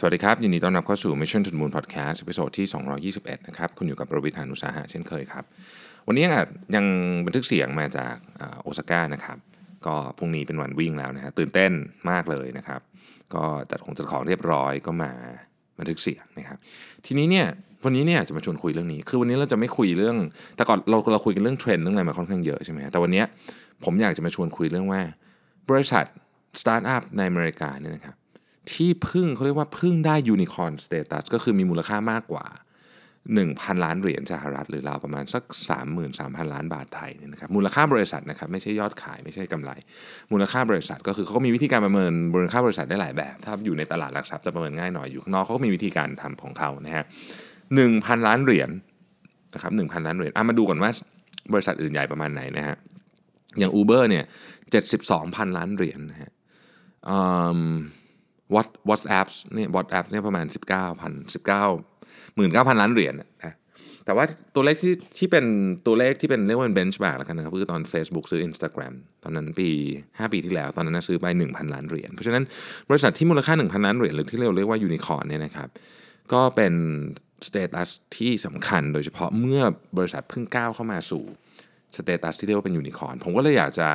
[0.00, 2.66] สวัสดีครับ ยินดีต้อนรับเข้าสู่ Mission to the Moon Podcast ตอนที่
[3.12, 5.44] 221 นะครับ คุณอยู่กับประวิทยานุสาหะเช่นเคยครับ
[6.06, 6.26] วันนี้
[6.74, 6.84] ยัง
[7.26, 8.16] บันทึกเสียงมาจาก
[8.62, 9.38] โอซาก้านะครับ
[9.86, 11.72] ก็พรุ่งนี้เป็นวันวิ่งแล้วนะฮะตื่นเต้น
[12.10, 12.80] มากเลยนะครับ
[13.34, 15.12] ก็จัดของจัดของเรียบร้อยก็มา
[15.78, 16.58] บันทึกเสียงนะครับ
[17.06, 17.46] ทีนี้เนี่ย
[17.84, 20.16] วันนี้เนี่ยจะมาชวนคุยเรื่องนี้ คือวันนี้เราจะไม่คุยเรื่อง
[20.56, 23.22] แต่ก่อนเราเราคุยกันเรื่องเทรนด์เรื่องอะไรมาค่อนข้างเยอะใช่ไหมแต่วันนี้
[23.84, 25.00] ผมอยากจะมาชวนคุยเรื่องว่า
[25.70, 26.04] บริษัท
[26.60, 28.17] สตาร์ทอัพในอเมริกาเนี่ยนะครับ
[28.72, 32.46] ที่พึ่งเขาเรียกว่าพึ่งได้ unicorn status ก็คือมีมูลค่ามากกว่า
[33.34, 35.42] 1,000 ล้านเหรียญสหรัฐหรือราวประมาณสัก
[35.98, 39.70] 33,000 ล้านบาทไทยเนี่ยนะครับมูลค่าบริษัทนะครับไม่ใช่ยอดขายไม่ใช่กำไร
[40.32, 47.04] มูลค่าบริษัทก็คือเขาก็มีวิธีการประเมินมูลค่าบริษัทได้หลายแบบ ถ้าอยู่ในตลาดหลักทรัพย์จะประเมินง่ายหน่อยอยู่ข้างนอกเขาก็มีวิธีการทำของเขานะฮะ
[47.74, 48.70] หนึ่งพันล้านเหรียญ
[49.54, 50.90] นะครับหนึ่งพันล้านเหรียญอะมาดูก่อนว่า
[51.52, 52.76] บริษัทอื่นใหญ่ประมาณไหนนะฮะ
[53.58, 54.24] อย่าง Uber เนี่ย
[54.70, 56.30] เจ็ดสิบสองพันล้านเหรียญนะฮะ
[58.54, 63.54] What WhatsApp เนี่ย WhatsApp เนี่ยประมาณ 19,000 19 19,000 ล้านเหรียญนะ
[64.04, 65.44] แต่ว่าตัวเลขที่ที่เป็น
[65.86, 69.68] ตัวเลขที่เป็นเรียกว่าเป็น benchmark แล้วกันนะครับคือตอน Facebook ซื้อ Instagram ตอนนั้นปี
[70.02, 72.44] 5 ปีที่แล้ว ตอนนั้นซื้อไป 1,000 ล้านเหรียญเพราะฉะนั้น
[72.90, 75.68] บริษัทที่มูลค่า 1,000 ล้านเหรียญหรือที่เราเรียกว่ายูนิคอร์นเนี่ยนะครับ
[76.32, 76.74] ก็เป็น
[77.46, 79.62] status ที่สำคัญโดยเฉพาะเมื่อ
[79.96, 81.24] บริษัทเพิ่งก้าวเข้ามาสู่
[81.96, 83.88] status ที่เรียกว่าเป็นยูนิคอร์นผมก็เลยอยากจะ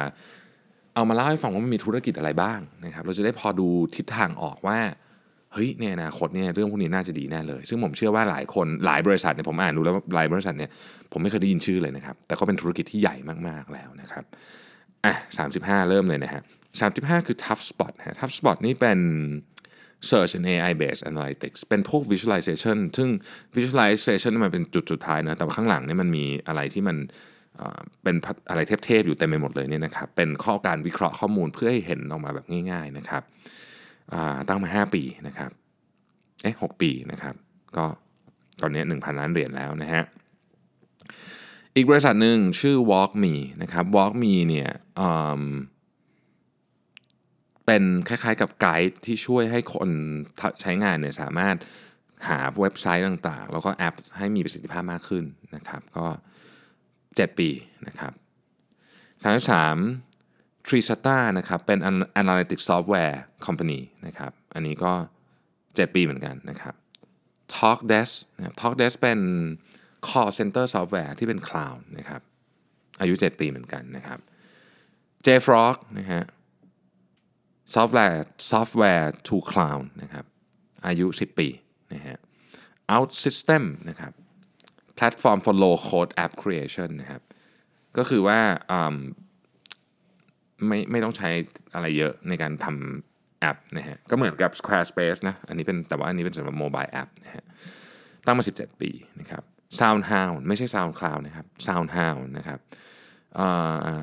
[0.96, 4.80] เอามาเล่าให้ฟังว่ามันมีธุรกิจอะไรบ้างนะครับเราจะได้พอดูทิศทางออกว่า
[5.54, 10.70] เฮ้ยในอนาคตเนี่ยเรื่องพวกนี้น่าจะดีแน่เลย ซึ่งผมเชื่อว่าหลายคนหลายบริษัทเนี่ยผมอ่านดูแล้วหลายบริษัทเนี่ย
[11.12, 13.16] ผมไม่เคยได้ยินชื่อเลยนะครับ แต่ก็เป็นธุรกิจที่ใหญ่
[13.48, 14.24] มากๆแล้วนะครับ
[15.06, 16.42] อะสามสิบห้าเริ่มเลยนะฮะ
[16.80, 19.00] สามสิบห้าคือ Tough Spot ฮะ Tough Spot นี่เป็น
[20.10, 23.10] Search and AI based analytics เป็นพวก visualization ซึ่ง
[23.58, 26.98] visualization มันเป็นจุดสุดท้ายนะ แต่ข้างหลังเนี่ยมันมีอะไรที่มัน
[28.04, 28.16] เป็น
[28.50, 33.24] อะไรเทพๆอยู่เต็มไปหมดเลยเนี่ยนะครับ เป็นข้อการวิเคราะห์ข้อมูลเพื่อให้เห็นออกมาแบบง่าย ๆนะครับ
[34.48, 35.52] ตั้งมา 5 ปีนะครับ
[36.44, 37.36] เอ๊ะหปีนะครับ
[37.78, 37.86] ก็
[38.62, 40.04] ตอนนี้ 1,000 ล้านเหรียญแล้วนะฮะ
[41.76, 44.70] อีกบริษัทหนึ่งชื่อ WalkMe นะครับ WalkMe เนี่ย
[47.66, 49.90] เป็นคล้ายๆกับไกด์ที่ช่วยให้คน
[50.62, 51.56] ใช้งานเนี่ยสามารถ
[52.28, 55.24] หาเว็บไซต์ต่างๆ แล้วก็แอปให้มีประสิทธิภาพมากขึ้น
[55.56, 56.06] นะครับ ก็
[57.18, 57.50] 7 ปี
[57.88, 58.14] นะครับ
[59.24, 61.80] 33 t r i s t a นะครับเป็น
[62.22, 63.16] Analytics Software
[63.46, 64.94] Company นะครับอันนี้ก็
[65.46, 66.76] 7 ปีเหมือนกันนะครับ
[67.56, 69.20] Talkdesk นะ Talkdesk เป็น
[70.08, 72.22] Call Center Software ที่เป็น Cloud นะครับ
[73.02, 74.20] อายุ 7 ปีเหมือนกันนะครับ
[75.26, 76.24] JFrog นะฮะ
[77.74, 78.20] Software
[78.52, 80.26] Software to Cloud นะครับ
[80.88, 81.48] อายุ 10 ปี
[81.94, 82.18] นะฮะ
[82.98, 84.14] OutSystem นะครับ
[84.96, 87.22] แพลตฟอร์ม for low code app creation นะครับ
[87.98, 88.40] ก็คือว่า
[90.68, 91.30] ไม่ไม่ต้องใช้
[91.74, 97.44] อะไรเยอะในการทำแอปนะฮะ ก็เหมือนกับ Squarespace นะ อันนี้เป็นแต่ว่าอันนี้เป็นสำหรับโมบายแอปนะฮะ
[98.26, 99.44] ตั้งมา 17 ปีนะครับ
[99.80, 102.60] SoundHound ไม่ใช่ SoundCloud นะครับ SoundHound นะครับ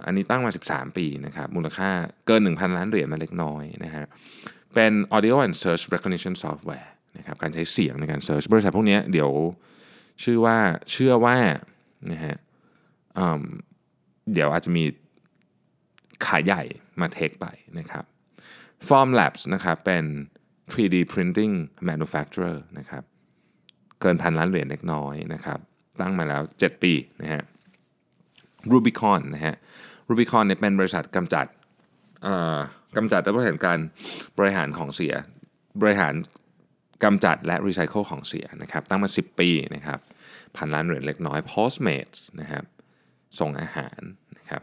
[0.07, 1.91] อันนี้ตั้งมา 13 ปีนะครับ มูลค่า
[2.27, 4.05] เกิน 1,000 ล้านเหรียญมาเล็กน้อยนะฮะ
[4.75, 9.31] เป็น audio and search recognition software นะครับ การใช้เสียงในการ search บริษัทพวกนี้เดี๋ยว
[10.23, 10.57] ชื่อว่า
[10.91, 11.37] เชื่อว่า
[12.13, 12.37] นะฮะ
[14.33, 14.85] เดี๋ยวอาจจะมี
[16.25, 16.63] ขาใหญ่
[17.01, 17.47] มาเทคไป
[17.79, 18.05] นะครับ
[18.89, 20.05] Form Labs นะครับเป็น
[20.73, 21.55] 3D Printing
[21.89, 23.03] Manufacturer นะครับ
[24.01, 25.59] เกินพันล้านเหรียญเล็กน้อยนะครับ
[26.01, 26.93] ตั้งมาแล้ว 7 ปี
[27.23, 27.43] นะฮะ
[28.73, 29.55] Rubicon นะฮะ
[30.09, 31.47] Rubicon เนี่ยเป็นบริษัทกำจัด
[32.97, 33.79] กำจัดและบริหารการ
[34.39, 35.15] บริหารของเสีย
[35.81, 36.15] บริหาร
[37.05, 39.99] กำจัดและรีไซเคิลของเสียนะครับ ตั้งมา 10 ปีนะครับ
[40.57, 42.65] พันล้านเหรียญเล็กน้อย Postmates นะครับ
[43.41, 44.01] ส่งอาหาร
[44.39, 44.63] นะครับ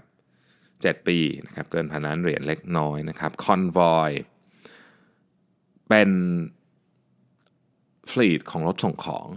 [0.54, 4.12] 7ปีนะครับเกินพันล้านเหรียญเล็กน้อยนะครับ Convoy
[5.90, 6.12] เป็น
[8.12, 9.28] ฟลีดของรถส่งของ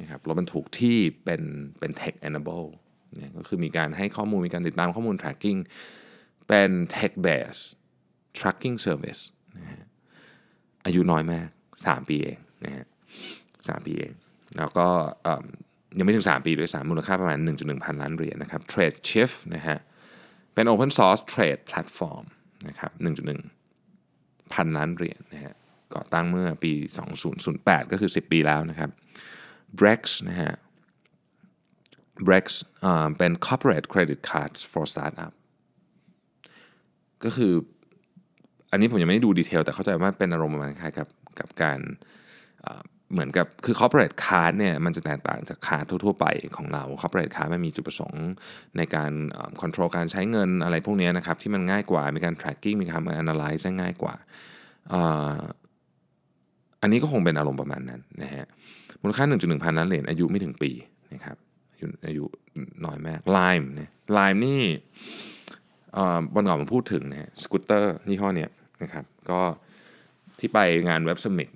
[0.00, 1.42] นะครับรถบรรทุกที่เป็น
[1.78, 2.66] เป็น tech enable
[3.16, 5.58] เนี่ยก็คือมีการให้ข้อมูลมีการติดตามข้อมูล tracking
[6.48, 7.64] เป็น tech based
[8.38, 9.22] tracking service
[9.56, 9.84] นะฮะ
[10.84, 11.48] อายุน้อยมาก
[11.84, 12.86] 3 ปีเองนะฮะ
[13.68, 14.12] สปีเอง
[14.56, 14.88] แล้วก็
[15.98, 19.78] ยังไม่ถึง 3 ปีด้วยสามมูลค่าประมาณ 1.1 พันล้านเหรียญนะครับ Trade Shift นะฮะ
[20.54, 22.24] เป็น Open Source Trade Platform
[22.68, 22.90] นะครับ
[23.72, 25.54] 1.1 พันล้านเหรียญนะฮะ
[25.94, 26.72] ก่อตั้งเมื่อปี
[27.32, 28.90] 2008 ก็คือ 10 ปีแล้วนะครับ
[29.78, 30.52] Brex นะฮะ
[32.26, 32.44] Brex
[33.18, 35.32] เป็น Corporate Credit Cards for Startup
[37.24, 37.52] ก็คือ
[38.70, 41.08] อันนี้ผมยังไม่ได้ดูดีเทลแต่เข้าใจว่าเป็นอารมณ์ประมาณคล้ายกับ
[41.40, 41.80] กับการ
[43.12, 46.26] เหมือนกับคือ corporate card เนี่ยมันจะแตกต่างจากคาร์ดทั่วๆไป
[46.56, 48.26] ของเรา corporate card มันมีจุดประสงค์
[48.76, 49.12] ในการ
[49.62, 54.14] control การใช้เงินอะไรพวกนี้นะครับที่มันง่ายกว่ามีการ tracking มีการ analyze ได้ง่ายกว่า
[56.82, 58.46] อันนี้ก็คงเป็นอารมณ์ประมาณนั้นนะฮะ
[59.02, 60.70] มูลค่า 1.1 พันล้านเหรียญอายุไม่ถึงปี
[61.12, 61.36] นะครับ
[61.72, 62.24] อายุอายุ
[62.84, 64.62] น้อยมากไลม์เนี่ยไลม์นี่
[66.34, 68.50] บนก่อนผมพูดถึงนะฮะสกูตเตอร์ยี่ห้อเนี้ย
[68.82, 69.40] นะครับก็
[70.38, 70.58] ที่ไป
[70.88, 71.50] งานเว็บสมิ t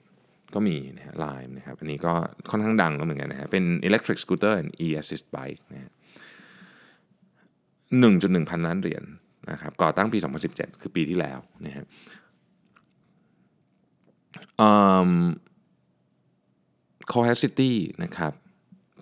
[0.55, 2.13] ก็มีนะฮะไลม์นะครับ อันนี้ก็
[2.51, 5.93] ค่อนข้างดังแล้วเหมือนกันนะฮะเป็น electric scooter and e-assist bike นะฮะ
[7.81, 9.05] 1.1 พันล้านเหรียญ
[9.51, 10.19] นะครับก่อตั้งปี
[10.51, 11.85] 2017 คือปีที่แล้วนะฮะ
[17.13, 18.33] c o h e s i t y นะครับ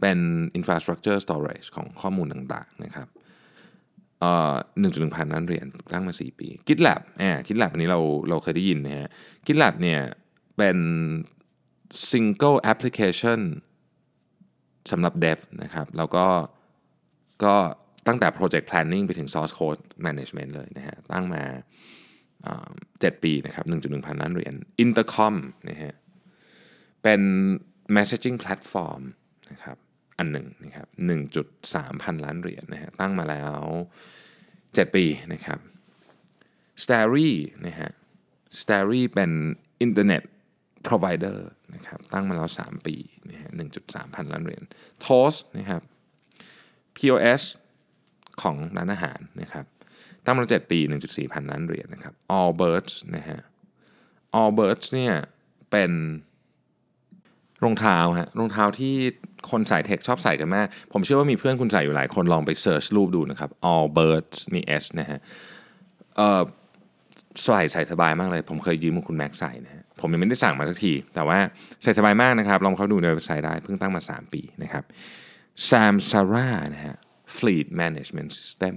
[0.00, 0.18] เป็น
[0.58, 3.08] infrastructure storage ของข้อมูลต่างๆนะครับ
[4.80, 9.08] หนึ่งจุดหนึ่งพันล้านเหรียญตั้งมา 4 ปี GitLab อ่า GitLab อันนี้เราเราเคยได้ยินนะฮะ
[9.46, 10.00] GitLab เนี่ย
[10.56, 10.78] เป็น
[12.11, 13.40] single application
[14.90, 16.26] สำหรับ dev นะครับ แล้วก็
[17.44, 17.55] ก็
[18.06, 21.44] ตั้งแต่ project planning ไปถึง source code management เลยนะฮะ ตั้งมา
[23.00, 24.55] เจ็ดปีนะครับ 1.1 พันล้านเหรียญ
[24.85, 25.35] Intercom
[25.70, 25.94] นะฮะ
[27.02, 27.20] เป็น
[27.96, 29.02] messaging platform
[29.50, 29.76] นะครับ
[30.19, 30.88] อันหนึ่งนะครับ
[31.44, 33.62] 1.3 พันล้านเหรียญนะฮะ ตั้งมาแล้ว
[34.31, 35.58] 7 ปีนะครับ
[36.82, 37.31] Starry
[37.67, 37.91] นะฮะ
[38.61, 39.31] Starry เป็น
[39.87, 40.23] Internet
[40.86, 41.38] Provider
[41.75, 42.96] นะครับตั้งมาแล้ว 3 ปี
[43.30, 43.50] นะฮะ
[43.82, 44.62] 1.3 พันล้านเหรียญ
[45.04, 45.82] Toast นะครับ
[46.96, 47.42] POS
[48.42, 49.64] ของร้านอาหารนะครับ
[50.25, 50.78] ตั้งมาแล้ว7ปี
[51.10, 53.40] 1.4 พันล้านเหรียญนะครับ Allbirds นะฮะ
[54.40, 55.14] Allbirds เนี่ย
[55.70, 55.92] เป็น
[57.64, 58.94] รองเท้าฮะรองเท้าที่
[59.50, 65.19] คนใส่เทคชอบใส่กันมาก ผมเชื่อว่ามีเพื่อนคุณใส่อยู่หลายคนลองไปเสิร์ชรูปดูนะครับ Allbirds มี S นะฮะ
[66.16, 66.42] เอ่อ
[67.44, 71.38] ใส่ใส่สบายมากเลย ผมเคยยืมของคุณแม็กใส่นะฮะ ผมยังไม่ได้สั่งมาสักที แต่ว่า
[71.82, 74.84] ใส่สบายมากนะครับ ลองเข้าดูในเว็บไซต์ได้ เพิ่งตั้งมา 3 ปีนะครับ
[75.68, 76.96] Samsara นะฮะ
[77.36, 78.76] Fleet Management System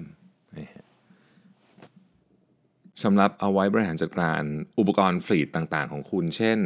[3.04, 4.44] สำหรับเอาไว้บริหารจัดการ
[4.80, 6.60] อุปกรณ์ฟลีดต่างๆ ของคุณ เช่น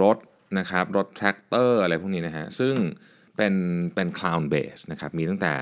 [0.00, 0.18] รถ
[0.58, 2.74] นะครับ รถแทรกเตอร์อะไรพวกนี้นะฮะ ซึ่ง
[3.36, 3.54] เป็น
[3.94, 5.52] เป็น cloud base นะครับ มีตั้งแต่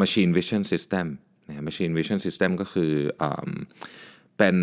[0.00, 1.06] machine vision system
[1.48, 2.92] นะ machine vision system ก็คือ
[3.22, 3.24] อ
[4.38, 4.56] เป็น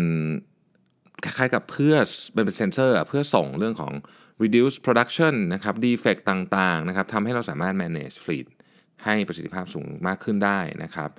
[1.24, 1.94] คล้ายๆกับเพื่อ
[2.34, 3.92] เป็นเซนเซอร์เพื่อส่งเรื่องของ
[4.42, 8.46] reduce production นะครับ defect ต่างๆนะครับทำให้เราสามารถ manage fleet
[9.04, 11.10] ให้ประสิทธิภาพสูงมากขึ้นได้นะครับ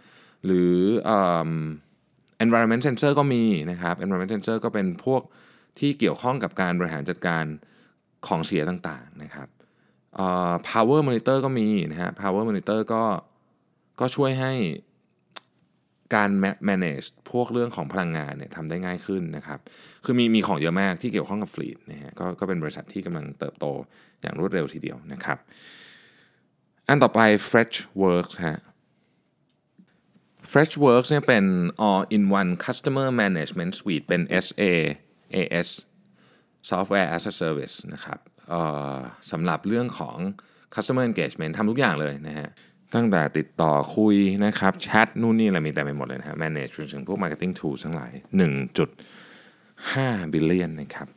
[0.46, 0.76] หรือ
[2.44, 5.22] environment sensor ก็มีนะครับ environment sensor ก็เป็นพวก
[5.80, 7.46] ที่เกี่ยวข้องกับการบริหารจัดการ
[8.28, 9.48] ของเสียต่างๆนะครับ
[10.70, 13.04] power monitor ก็มีนะฮะ power monitor ก็
[14.00, 14.54] ก็ช่วยให้
[16.16, 16.30] การ
[16.70, 19.60] manage พวกเรื่องของพลังงานเนี่ยทำได้ง่ายขึ้นนะครับ
[20.06, 23.66] คือมีมีของเยอะมากที่เกี่ยวข้องกับฟลีดนะฮะก็ก็เป็นบริษัทที่กำลังเติบโต
[24.22, 25.38] อย่างรวดเร็วทีเดียวนะครับ
[26.88, 27.20] อันต่อไป
[27.50, 28.60] Freshworks ฮะ
[30.52, 31.46] Freshworks เนี่ยเป็น
[31.88, 35.70] all in one customer management suite เป็น SaaS
[36.70, 38.20] software as a service นะครับ
[39.32, 40.18] สำหรับเรื่องของ
[40.76, 42.50] customer engagement ทำทุกอย่างเลยนะฮะ
[42.96, 48.12] ตั้งแต่ติดต่อคุยนะครับแชทนู่นนี่อะไรมีแต่ไปหมดเลยนะฮะ manage ถึงพวก marketing tools ทั้งหลาย
[49.18, 51.08] 1.5 billion นะครับ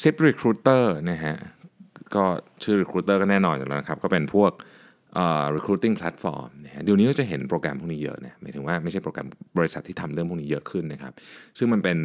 [0.00, 1.34] Zip Recruiter นะฮะ
[2.14, 2.24] ก็
[2.62, 4.52] ชื่อ Recruiter ก็แน่นอนอยู่แล้วนะครับ ก็เป็นพวก
[5.14, 9.28] เอ่อ recruiting platform นะฮะเดี๋ยวนี้ก็จะเห็นโปรแกรมพวกนี้เยอะนะหมายถึงว่าไม่ใช่โปรแกรม
[9.58, 11.12] บริษัทที่ทำเรื่องพวกนี้เยอะขึ้นนะครับ
[11.58, 11.98] ซึ่งมันเป็น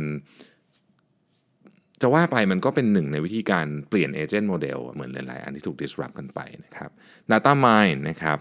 [2.01, 6.89] จะว่าไปมันก็เป็นหนึ่งในวิธีการเปลี่ยน agent model เหมือนหลายๆอันที่ถูก disrupt กันไปนะครับ
[7.31, 8.39] data mine นะครับ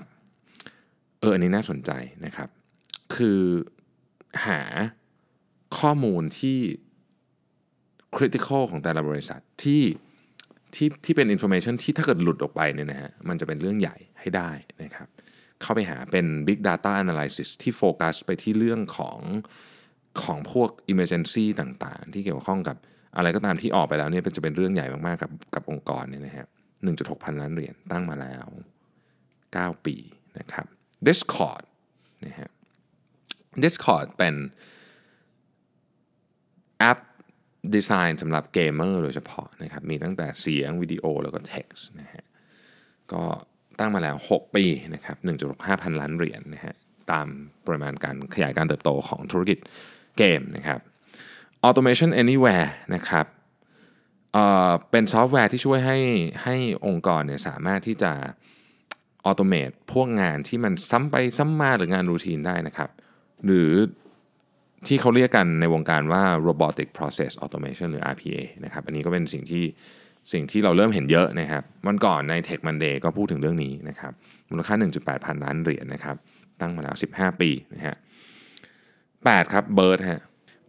[1.21, 1.91] เอออันนี้น่าสนใจ
[2.25, 2.49] นะครับ
[3.15, 3.41] คือ
[4.47, 4.61] หา
[5.79, 6.59] ข้อมูลที่
[8.17, 9.83] critical ของแต่ละบริษัทที่
[10.75, 14.51] ที่ที่เป็น information ที่ถ้าเกิดหลุดออกไปเนี่ยนะฮะมันจะเป็นเรื่องใหญ่ให้ได้
[14.83, 15.09] นะครับ
[15.63, 19.19] เข้าไปหาเป็น big data analysis ที่โฟกัสไปที่เรื่องของ
[20.23, 22.77] ของพวก emergency ต่างๆ ที่เกี่ยวข้องกับ
[23.17, 26.47] อะไรก็ตามที่ออกไปแล้วเนี่ยจะเป็นเรื่องใหญ่มากๆกับกับองค์กรเนี่ยนะฮะ
[26.85, 28.47] 1.6พันล้านเหรียญตั้งมาแล้ว
[29.17, 29.97] 9 ปี
[30.39, 30.67] นะครับ
[31.07, 31.65] Discord
[32.27, 32.51] นะฮะ
[33.63, 34.35] Discord เป็น
[36.79, 36.99] แอป
[37.75, 42.25] ดีไซน์สำหรับเกมเมอร์โดยเฉพาะนะครับ มีตั้งแต่เสียงวิดีโอแล้วก็เท็กซ์นะฮะ
[43.13, 43.23] ก็
[43.79, 45.17] ตั้งมาแล้ว 6 ปีนะครับ
[45.51, 46.75] 1.5พันล้านเหรียญนะฮะ
[47.13, 47.27] ตาม
[47.67, 49.59] ปริมาณการขยายการเติบโตของธุรกิจ
[50.19, 50.81] เกมนะครับ
[51.67, 53.27] Automation Anywhere นะครับ
[54.33, 55.99] เอ่อเป็นซอฟต์แวร์ที่ช่วยให้
[56.45, 56.57] ให้
[56.87, 58.13] องค์กรเนี่ยสามารถที่จะ
[59.25, 62.91] automate พวกงานที่มันซ้ำไปซ้ำมาหรืองาน routine ได้นะครับ
[63.45, 63.71] หรือ
[64.87, 69.65] ที่เขาเรียกกันในวงการว่า robotic process automation หรือ RPA นะครับ อันนี้ก็เป็นสิ่งที่
[70.33, 74.13] สิ่งที่เราเริ่มเห็นเยอะนะครับวันก่อนใน Tech Monday ก็พูดถึงเรื่องนี้นะครับ
[74.51, 76.17] มูลค่า 1.8 พันล้านเหรียญนะครับ
[76.61, 77.97] ตั้งมาแล้ว 15 ปีนะฮะ
[78.75, 80.21] 8ครับ Bird ฮะ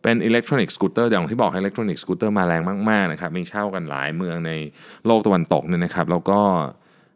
[0.05, 4.51] เป็น electronic scooter อย่างที่บอก electronic scooter มาแรงมากๆนะครับมีเช่ากันหลายเมืองใน
[5.05, 6.39] โลกตะวันตกเนี่ยนะครับแล้วก็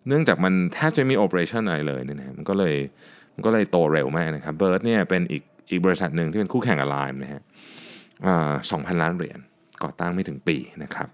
[0.08, 2.76] เนื่องจากมันแทบจะไม่มี operation อะไรเลยเนี่ยนะมันก็เลย
[3.36, 7.42] มันก็เลยโตเร็วมากนะครับ Bird เนี่ยเป็นอีกอีกบริษัทหนึ่งที่เป็นคู่แข่งกับ Lime นะฮะ
[8.72, 9.40] สองพันล้านเหรียญ
[9.84, 11.10] ก่อตั้งไม่ถึงปีนะครับ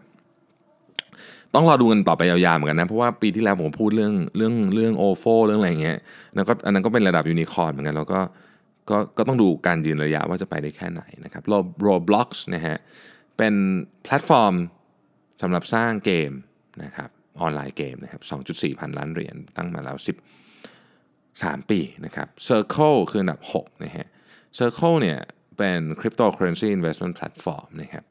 [1.53, 5.97] ต้องรอดูกันต่อไปยาวๆเหมือนกันนะเพราะว่าปีที่แล้วผมพูดเรื่องเรื่องเรื่อง ofo เรื่องอะไรเงี้ย
[6.35, 8.19] แล้วก็อันนั้นก็เป็นระดับยูนิคอร์นเหมือนกันแล้วก็
[8.89, 11.43] ก็ก็ต้องดูการยืนระยะว่าจะไปได้แค่ไหนนะครับ
[11.85, 12.77] Roblox นะฮะ
[13.37, 13.53] เป็น
[14.03, 14.55] แพลตฟอร์ม
[15.41, 16.31] สำหรับสร้างเกม
[16.83, 20.09] นะครับออนไลน์เกมนะครับ 2.4 พันล้านเหรียญตั้งมาแล้ว10
[21.43, 24.07] 3ปีนะครับ Circle คืออันดับ6นะฮะ
[24.57, 25.19] Circle เนี่ย
[25.57, 28.03] เป็น cryptocurrency investment platform นะครับ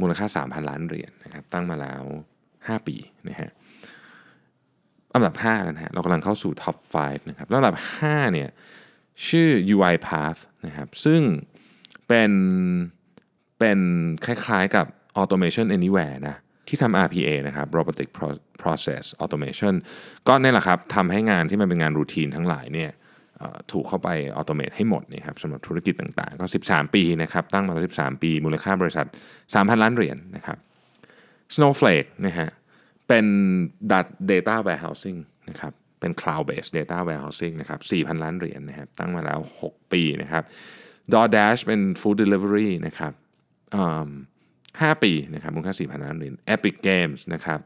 [0.00, 2.02] มูลค่า 3,000 ล้านเหรียญนะครับตั้งมาแล้ว
[2.46, 2.96] 5 ปี
[3.28, 3.50] นะฮะ
[5.14, 8.48] อันดับ5แล้วนะฮะเรากำลังเข้าสู่ top 5นะครับแล้วอันดับ5เนี่ย
[9.28, 11.20] ชื่อ UiPath นะครับซึ่ง
[12.08, 12.32] เป็น
[13.58, 13.78] เป็น
[14.24, 14.86] คล้ายๆกับ
[15.20, 16.36] Automation Anywhere นะ
[16.68, 18.08] ที่ทำ RPA นะครับ Robotic
[18.62, 19.74] Process Automation
[20.28, 22.90] ก็นี่แหละครับทำให้งานที่มันเป็นงานรูทีนทั้งหลายเนี่ย
[23.72, 29.06] ถูกเข้าไปออโตเมตให้หมดนี่ครับสำหรับธุรกิจต่างๆ ก็ 13 ปีนะครับตั้งมาแล้ว 13 ปี มูลค่าบริษัท
[29.44, 30.58] 3,000 ล้านเหรียญนนะครับ
[31.54, 32.48] Snowflake นะฮะ
[33.08, 33.26] เป็น
[34.30, 40.44] data warehousing นะครับ เป็น cloud based data warehousing นะครับ4,000 ล้านเหรียญนะครับตั้งมาแล้ว 6 ปีนะครับ
[41.12, 43.12] DoorDash เป็น food delivery นะครับ
[44.30, 47.60] 5ปีนะครับมูลค่า 4,000 ล้านเหรียญ Epic Games นะครับ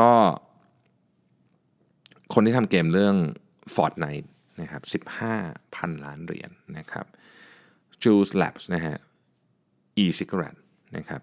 [0.00, 0.10] ก็
[2.34, 3.16] คนที่ทำเกมเรื่อง
[3.74, 4.28] Fortnite
[4.60, 7.06] นะครับ15,000 ล้านเหรียญนนะครับ
[8.02, 8.96] Juice Labs นะฮะ
[10.02, 10.60] e-cigarette
[10.96, 11.22] นะครับ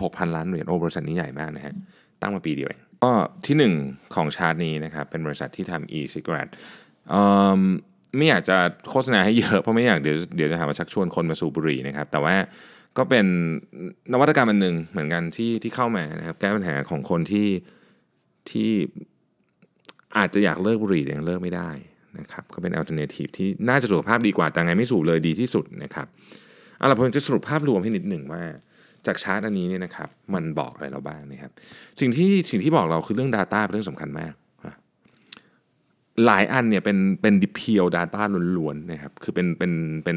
[0.00, 1.74] 16,000 ล้านเหรียญโอ้บริษัทนี้ใหญ่มากนะฮะ
[2.20, 3.12] ตั้งมาปีเดียวเอง ก็
[3.46, 3.56] ที่
[3.86, 6.52] 1 ของชาร์ตนี้นะครับ เป็นบริษัทที่ทำ e-cigarette
[8.16, 8.56] ไม่อยากจะ
[8.90, 12.34] โฆษณาให้เยอะ เพราะไม่อยากเดี๋ยวเดี๋ยวจะหาว่าชักชวนคนมาสูบบุหรี่นะครับ แต่ว่า
[12.98, 13.26] ก็เป็น
[14.12, 17.48] นวัตกรรมอันหนึ่งเหมือนกันที่ที่เข้ามานะครับ แก้ปัญหาของคนที่
[18.50, 18.70] ที่
[20.16, 21.70] อาจจะอยากเลิกบุหรี่แต่ยังเลิกไม่ได้
[22.18, 26.06] นะครับก็เป็น alternative ที่น่าจะสุขภาพดีกว่าแต่ไงไม่สูบเลยดีที่สุดนะครับ
[26.78, 28.42] เอาล่ะผมจะสรุปภาพรวมให้นิดหนึ่งว่า
[29.06, 31.52] จากชาร์ตอันนี้เนี่ยนะครับมันบอกอะไรเราบ้างนะครับ
[32.00, 34.32] สิ่งที่สิ่งที่บอกเราคือเรื่อง Data เป็นเรื่องสำคัญมาก
[36.26, 38.22] หลายอันเนี่ยเป็นเป็นดิเพียว Data
[38.58, 39.72] ล้วนๆนะครับคือเป็นเป็น
[40.04, 40.16] เป็น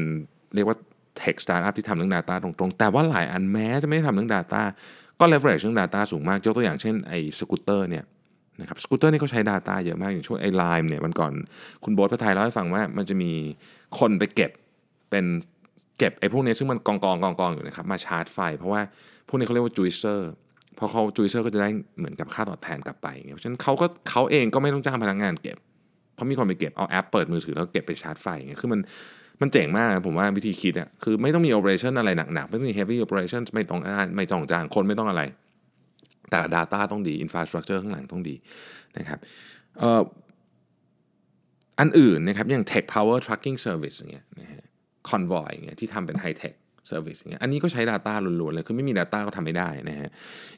[0.54, 0.76] เรียกว่า
[1.20, 4.62] Tech Startup ที่ทำเรื่อง Data ตรงๆ แต่ว่าหลายอันแม้จะไม่ได้ทำเรื่อง Data
[5.20, 8.04] ก็ leverage เรื่อง Data สูงมาก ยกตัวอย่างเช่นไอ้สกูตเตอร์เนี่ย
[8.60, 11.32] นะครับสกูตเตอร์นี่เขาใช้ Data เยอะมาก อย่างช่วงไอ้ Lime เนี่ยวันก่อน
[11.84, 13.32] คุณโบ๊ทพระไทยเล่าให้ฟังว่ามันจะมี
[13.98, 14.50] คนไปเก็บ
[15.10, 15.24] เป็น
[15.98, 18.80] เก็บไอ้พวกนี้ซึ่งมันกองกองกองกองอยู่นะครับมาชาร์จไฟ เพราะว่า
[19.28, 20.30] พวกนี้เขาเรียกว่า juicer
[20.78, 25.56] พอเขา juicer ก็จะได้เหมือนกับค่าตอบแทนกลับไปเพราะฉะนั้นเขาก็เขาเองก็ไม่ต้องจ้างพนักงานเก็บ
[26.14, 28.80] เพราะมีคนไปเก็บเอาแอปเปิดมือถือแล้วเก็บไปชาร์จไฟเงี้ยคือมัน
[29.40, 33.80] มันเจ๋งมากผมว่าวิธีคิดอะคือไม่ต้องมี operation อะไรหนักๆ ไม่ต้องมี heavy operation ไม่ต้อง
[34.16, 35.22] ไม่ต้องจ้างคนไม่ต้องอะไร
[36.30, 38.34] แต่ Data ต้องดี Infrastructure ข้างหลังต้องดี
[38.98, 39.18] นะครับ
[41.80, 44.65] อันอื่นนะครับอย่าง Tech-powered Trucking Service อย่างเงี้ยนะฮะ
[45.08, 46.54] Convoy่างเงี้ยที่ทำเป็น high-tech
[46.88, 50.10] service อย่างเงี้ยอันนี้ก็ใช้ Data ล้วนๆเลย คือไม่มี Data ก็ทำไม่ได้นะฮะ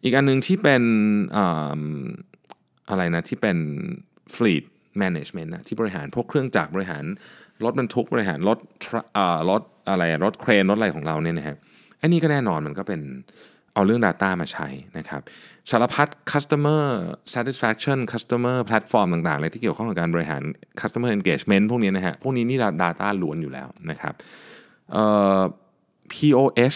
[0.02, 0.82] อีกอันนึงที่เป็น
[2.90, 3.58] อะไรนะที่เป็น
[4.36, 4.64] Fleet
[5.02, 7.04] Management นะที่บริหารพวกเครื่องจักรบริหาร
[7.64, 8.58] รถบรรทุกบริหารรถ
[9.50, 11.56] รถอะไรรถเครนรถอะไรของเราเนี่ยนะฮะ
[12.00, 13.00] อันนี้ก็แน่นอนมันก็เป็น
[13.78, 14.68] เอาเรื่อง Data มาใช้
[14.98, 15.22] นะครับ
[15.70, 16.84] สารพัด customer
[17.34, 20.42] satisfaction customer platform ต่างๆเลยที่เกี่ยวข้องกับการบริหาร
[20.80, 24.14] customer engagement พวกนี้นะฮะพวกนี้นี่ data ล้วนอยู่แล้วนะครับ
[26.12, 26.74] POS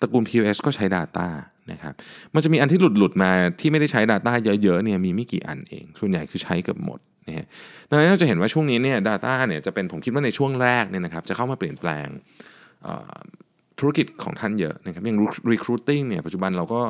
[0.00, 1.26] ตระกูล POS ก็ใช้ Data
[1.72, 1.94] นะครับ
[2.34, 3.30] มันจะมีอันที่หลุดหลุดมา
[3.60, 7.46] ที่ไม่ได้ใช้ Data เยอะๆเนี่ยมีไม่กี่อันเอง ส่วนใหญ่คือใช้เกือบหมดนะฮะ
[7.88, 12.08] ดังนั้นเราจะเห็นว่าช่วงนี้เนี่ย Data เนี่ยจะเป็นผมคิดว่าในช่วงแรกเนี่ยนะครับจะเข้ามาเปลี่ยนแปลง
[13.78, 15.18] ธุรกิจของท่านเยอะนะครับอย่าง
[15.52, 16.80] recruiting เนี่ยปัจจุบันเราก็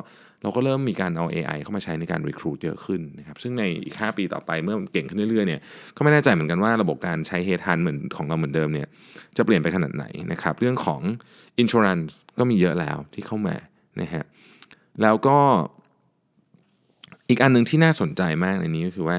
[0.43, 5.61] เราก็เริ่มมีการเอา AI เข้ามาใช้ในการ recruit เยอะขึ้นนะครับซึ่งในอีก 5 ปีต่อไปเมื่อเก่งขึ้นเรื่อยๆเนี่ย
[5.97, 8.89] ก็ไม่แน่ใจเหมือนกันว่าระบบการใช้ head h u n เหมือนของเราเหมือนเดิมเนี่ย
[9.37, 11.01] จะเปลี่ยนไปขนาดไหนนะครับเรื่องของ
[11.63, 12.07] insurance
[12.39, 13.57] ก็มีเยอะแล้วที่เข้ามา
[14.01, 14.25] นะฮะ
[15.03, 15.39] แล้วก็
[17.29, 19.17] อีกอันหนึ่งที่น่าสนใจมากในนี้ก็คือว่า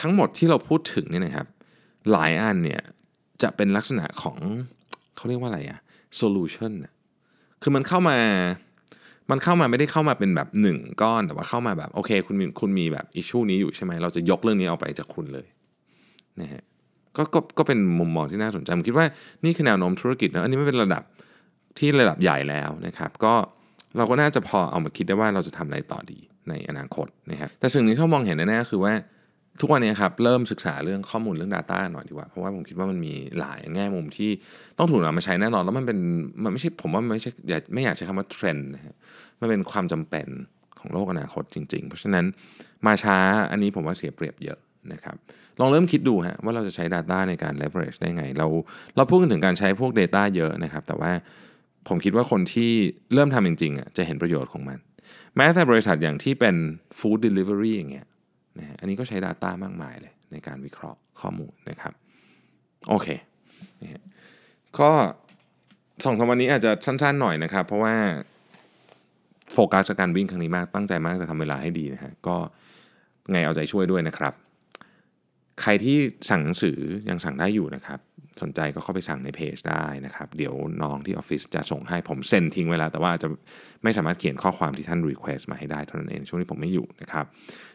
[0.00, 1.46] ทั้งหมดที่เราพูดถึงเนี่ยนะครับ
[2.12, 2.80] หลายอันเนี่ย
[3.42, 4.38] จะเป็นลักษณะของ
[5.16, 5.78] เขาเรียกว่าอะไรอะ
[6.20, 6.72] solution
[7.62, 8.18] คือมันเข้ามา
[9.30, 15.46] มันเข้ามาไม่ได้เข้ามาเป็นแบบหนึ่งก้อนแต่ว่าเข้ามาแบบโอเค คุณมีคุณมีแบบอิชชูนี้อยู่ใช่ไหมเราจะยกเรื่องนี้เอาไปจากคุณเลย
[16.40, 16.62] นะฮะ
[17.16, 19.06] ก็ก็ก็เป็นมุมมองที่น่าสนใจผมคิดว่า
[19.44, 21.02] นี่คือแนวโน้มธุรกิจนะอันนี้ไม่เป็นระดับ
[21.78, 23.34] ที่ระดับใหญ่แล้วนะครับ ก็
[23.96, 28.92] เราก็น่าจะพอเอามาคิดได้ว่าเราจะทำอะไรต่อดีในอนาคตนะครับแต่สิ่งนี้ที่เรามองเห็นแน่ๆคือว่า
[29.60, 34.30] ทุกวันนี้ครับเริ่มศึกษาเรื่องข้อมูลเรื่อง Data หน่อยดีกว่า เพราะว่าผมคิดว่ามันมีหลายแง่มุมที่
[34.78, 35.98] ต้องถูกนำมาใช้แน่นอน แล้วมันเป็น
[36.44, 38.94] มันไม่ใช่ผมว่ามันไม่ใช่อย่าไม่อยากใช้คำว่าเทรนด์นะฮะ
[39.40, 40.26] มันเป็นความจำเป็น
[40.78, 42.24] ของโลกอนาคตจริง ๆ เพราะฉะนั้น
[42.86, 43.18] มาช้า
[43.50, 44.58] อันนี้ผมว่าเสียเปรียบเยอะ
[44.92, 45.16] นะครับ
[45.60, 48.46] ลองเริ่มคิดดูฮะว่าเราจะใช้ Data ในการ leverage ได้ไง เรา
[48.96, 51.12] เราพูดกันถึงการใช้พวก Data เยอะนะครับ แต่ว่า
[51.88, 52.70] ผมคิดว่าคนที่
[53.14, 54.78] เริ่มทำจริงๆอะจะเห็นประโยชน์ของมัน
[55.36, 56.56] แม้แต่บริษัทอย่างที่เป็น
[56.98, 58.06] food delivery อย่างเงี้ย
[58.58, 61.92] นะฮะอันนี้ก็ใช้ Data มากมายเลยในการวิเคราะห์ข้อมูลนะครับ
[62.88, 63.08] โอเค
[63.82, 64.02] นะ
[64.78, 64.90] ก็
[66.04, 67.94] สองสามวันนี้อาจจะสั้นๆหน่อยนะครับ เพราะว่า
[69.52, 72.36] โฟกัสกับการวิ่งครั้งนี้มากตั้งใจมากจะทำเวลาให้ดีนะฮะก็
[73.30, 74.34] ไงเอาใจช่วยด้วยนะครับ
[75.62, 75.98] ใครที่
[76.30, 77.98] สั่งหนังสือยังสั่งได้อยู่นะครับ
[78.42, 83.28] สนใจก็เข้าไปสั่งในเพจได้นะครับ เดี๋ยวน้องที่ออฟฟิศจะส่งให้ผมเซ็นทิ้งไว้แล้ว แต่ว่าจะ
[83.82, 87.24] ไม่สามารถเขียนข้อความที่ท่าน request มาให้ได้เท่านั้นเองช่วงนี้ผมไม่อยู่นะครับ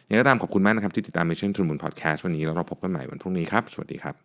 [0.08, 4.23] ยังไงก็ตามขอบคุณมากนะครับที่ติดตาม Mission to the Moon Podcast วันนี้แล้วเราพบกันใหม่วันพรุ่งนี้ครับ สวัสดีครับ